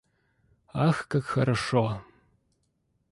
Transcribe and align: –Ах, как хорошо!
–Ах, 0.87 1.05
как 1.07 1.23
хорошо! 1.25 2.01